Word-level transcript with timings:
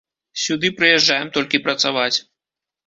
Сюды 0.43 0.71
прыязджаем 0.79 1.31
толькі 1.39 1.63
працаваць. 1.69 2.13